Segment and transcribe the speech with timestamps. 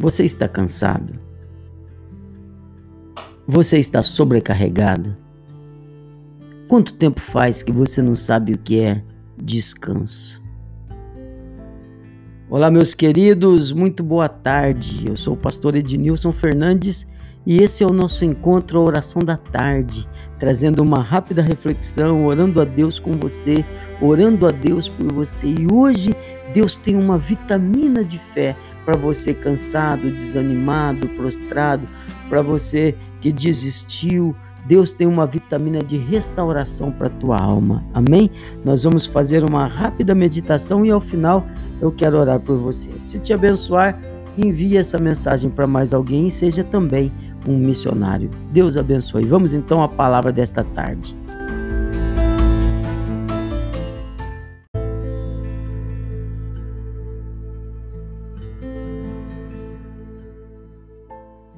[0.00, 1.12] Você está cansado?
[3.46, 5.14] Você está sobrecarregado?
[6.66, 9.04] Quanto tempo faz que você não sabe o que é
[9.36, 10.42] descanso?
[12.48, 15.04] Olá, meus queridos, muito boa tarde.
[15.06, 17.06] Eu sou o pastor Ednilson Fernandes
[17.46, 20.08] e esse é o nosso encontro, a oração da tarde,
[20.38, 23.64] trazendo uma rápida reflexão, orando a Deus com você,
[24.00, 25.46] orando a Deus por você.
[25.46, 26.14] E hoje
[26.52, 31.88] Deus tem uma vitamina de fé para você cansado, desanimado, prostrado,
[32.28, 34.34] para você que desistiu.
[34.66, 37.82] Deus tem uma vitamina de restauração para a tua alma.
[37.94, 38.30] Amém?
[38.62, 41.46] Nós vamos fazer uma rápida meditação e ao final
[41.80, 42.90] eu quero orar por você.
[42.98, 43.98] Se te abençoar,
[44.40, 47.12] envie essa mensagem para mais alguém e seja também
[47.46, 48.30] um missionário.
[48.52, 49.24] Deus abençoe.
[49.24, 51.16] Vamos então à palavra desta tarde.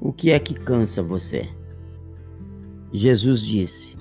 [0.00, 1.48] O que é que cansa você?
[2.92, 3.96] Jesus disse: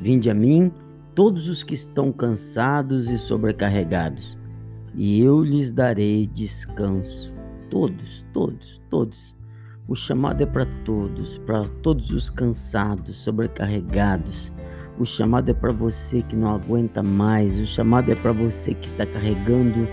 [0.00, 0.72] Vinde a mim,
[1.14, 4.38] todos os que estão cansados e sobrecarregados,
[4.94, 7.37] e eu lhes darei descanso.
[7.70, 9.36] Todos, todos, todos.
[9.86, 14.52] O chamado é para todos, para todos os cansados, sobrecarregados.
[14.98, 17.58] O chamado é para você que não aguenta mais.
[17.58, 19.88] O chamado é para você que está carregando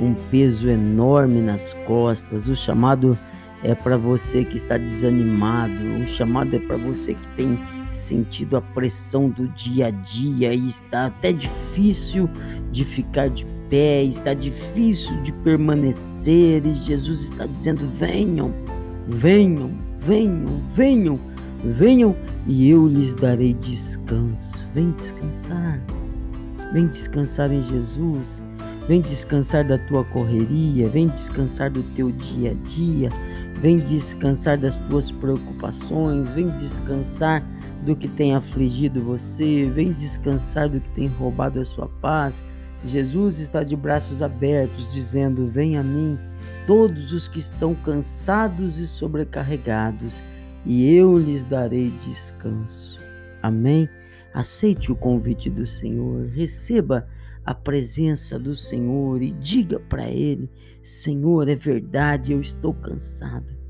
[0.00, 2.48] um peso enorme nas costas.
[2.48, 3.18] O chamado
[3.62, 5.72] é para você que está desanimado.
[6.02, 7.58] O chamado é para você que tem
[7.90, 12.28] sentido a pressão do dia a dia e está até difícil
[12.70, 16.66] de ficar de pé, está difícil de permanecer.
[16.66, 18.52] E Jesus está dizendo: venham
[19.12, 21.20] Venham, venham, venham,
[21.64, 24.64] venham e eu lhes darei descanso.
[24.72, 25.80] Vem descansar.
[26.72, 28.40] Vem descansar em Jesus.
[28.86, 33.10] Vem descansar da tua correria, vem descansar do teu dia a dia,
[33.60, 37.44] vem descansar das tuas preocupações, vem descansar
[37.84, 42.42] do que tem afligido você, vem descansar do que tem roubado a sua paz,
[42.84, 46.18] Jesus está de braços abertos, dizendo: Vem a mim,
[46.66, 50.22] todos os que estão cansados e sobrecarregados,
[50.64, 52.98] e eu lhes darei descanso.
[53.42, 53.88] Amém?
[54.32, 57.06] Aceite o convite do Senhor, receba
[57.44, 60.48] a presença do Senhor e diga para Ele:
[60.82, 63.60] Senhor, é verdade, eu estou cansado.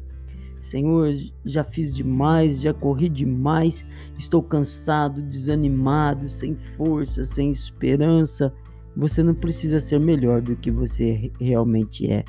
[0.59, 1.11] Senhor,
[1.43, 3.83] já fiz demais, já corri demais,
[4.19, 8.53] estou cansado, desanimado, sem força, sem esperança.
[8.97, 12.25] Você não precisa ser melhor do que você realmente é.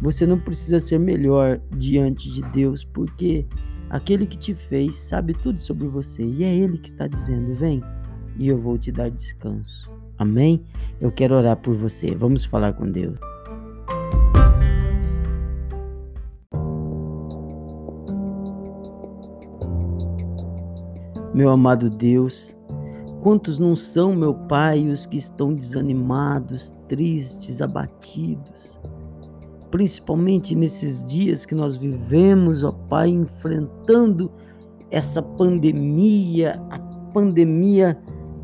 [0.00, 3.46] Você não precisa ser melhor diante de Deus, porque
[3.88, 7.82] aquele que te fez sabe tudo sobre você e é Ele que está dizendo: Vem
[8.38, 9.90] e eu vou te dar descanso.
[10.18, 10.62] Amém?
[11.00, 12.14] Eu quero orar por você.
[12.14, 13.18] Vamos falar com Deus.
[21.32, 22.54] Meu amado Deus,
[23.22, 28.80] Quantos não são, meu Pai, os que estão desanimados, tristes, abatidos?
[29.70, 34.32] Principalmente nesses dias que nós vivemos, ó Pai, enfrentando
[34.90, 36.78] essa pandemia, a
[37.12, 37.98] pandemia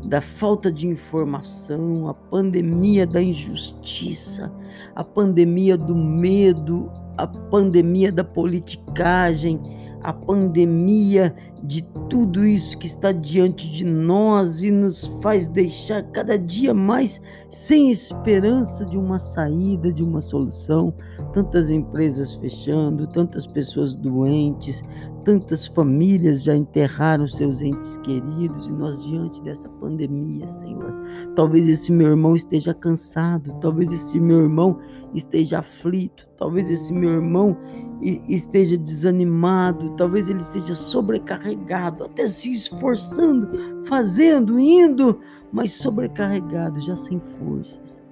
[0.05, 4.53] da falta de informação, a pandemia da injustiça,
[4.95, 9.59] a pandemia do medo, a pandemia da politicagem,
[10.03, 11.35] a pandemia
[11.67, 17.21] de tudo isso que está diante de nós e nos faz deixar cada dia mais
[17.49, 20.93] sem esperança de uma saída, de uma solução.
[21.33, 24.81] Tantas empresas fechando, tantas pessoas doentes,
[25.25, 30.93] tantas famílias já enterraram seus entes queridos e nós diante dessa pandemia, Senhor.
[31.35, 34.79] Talvez esse meu irmão esteja cansado, talvez esse meu irmão
[35.13, 37.57] esteja aflito, talvez esse meu irmão
[38.01, 41.56] esteja desanimado, talvez ele esteja sobrecarregado,
[42.05, 45.19] até se esforçando, fazendo, indo,
[45.51, 48.03] mas sobrecarregado, já sem forças.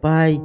[0.00, 0.40] Pai,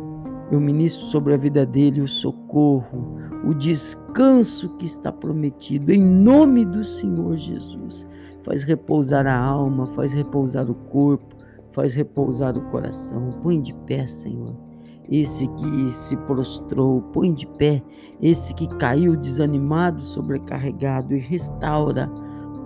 [0.51, 6.65] eu ministro sobre a vida dele o socorro, o descanso que está prometido, em nome
[6.65, 8.07] do Senhor Jesus.
[8.43, 11.35] Faz repousar a alma, faz repousar o corpo,
[11.71, 13.31] faz repousar o coração.
[13.41, 14.65] Põe de pé, Senhor
[15.09, 17.81] esse que se prostrou, põe de pé,
[18.21, 22.09] esse que caiu desanimado, sobrecarregado e restaura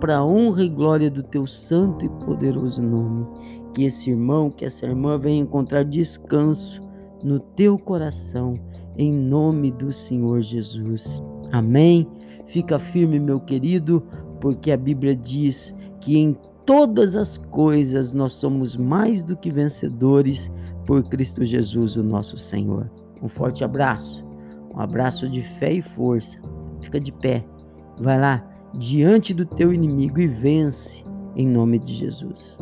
[0.00, 3.26] para a honra e glória do teu santo e poderoso nome.
[3.74, 6.82] Que esse irmão, que essa irmã venha encontrar descanso
[7.22, 8.54] no teu coração,
[8.96, 11.22] em nome do Senhor Jesus.
[11.52, 12.08] Amém.
[12.46, 14.02] Fica firme, meu querido,
[14.40, 20.50] porque a Bíblia diz que em todas as coisas nós somos mais do que vencedores
[20.86, 22.90] por Cristo Jesus, o nosso Senhor.
[23.22, 24.26] Um forte abraço,
[24.74, 26.40] um abraço de fé e força.
[26.80, 27.44] fica de pé.
[27.98, 31.04] Vai lá diante do teu inimigo e vence
[31.36, 32.58] em nome de Jesus.